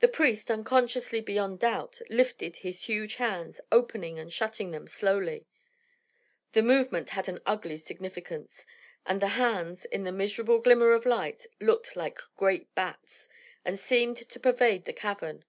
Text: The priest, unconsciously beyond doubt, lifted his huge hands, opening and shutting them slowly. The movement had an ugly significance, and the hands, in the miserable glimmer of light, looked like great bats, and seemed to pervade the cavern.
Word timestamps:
The 0.00 0.08
priest, 0.08 0.50
unconsciously 0.50 1.20
beyond 1.20 1.60
doubt, 1.60 2.00
lifted 2.10 2.56
his 2.56 2.86
huge 2.88 3.14
hands, 3.22 3.60
opening 3.70 4.18
and 4.18 4.32
shutting 4.32 4.72
them 4.72 4.88
slowly. 4.88 5.46
The 6.54 6.62
movement 6.62 7.10
had 7.10 7.28
an 7.28 7.38
ugly 7.46 7.76
significance, 7.76 8.66
and 9.06 9.22
the 9.22 9.28
hands, 9.38 9.84
in 9.84 10.02
the 10.02 10.10
miserable 10.10 10.58
glimmer 10.58 10.90
of 10.90 11.06
light, 11.06 11.46
looked 11.60 11.94
like 11.94 12.18
great 12.36 12.74
bats, 12.74 13.28
and 13.64 13.78
seemed 13.78 14.16
to 14.16 14.40
pervade 14.40 14.86
the 14.86 14.92
cavern. 14.92 15.44